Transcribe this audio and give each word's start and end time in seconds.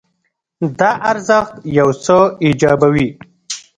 دا 0.79 0.91
ارزښت 1.11 1.53
یو 1.79 1.89
څه 2.03 2.17
ایجابوي. 2.45 3.07